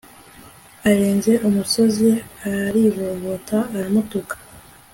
arenze 0.89 1.31
umusozi 1.47 2.09
arivovota 2.65 3.57
aramutuka 3.75 4.35